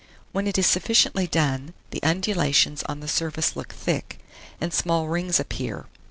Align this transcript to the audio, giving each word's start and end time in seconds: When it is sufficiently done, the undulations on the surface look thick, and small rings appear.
When 0.31 0.47
it 0.47 0.57
is 0.57 0.65
sufficiently 0.65 1.27
done, 1.27 1.75
the 1.91 2.01
undulations 2.01 2.81
on 2.89 3.01
the 3.01 3.07
surface 3.07 3.55
look 3.55 3.71
thick, 3.71 4.17
and 4.59 4.73
small 4.73 5.07
rings 5.07 5.39
appear. 5.39 5.85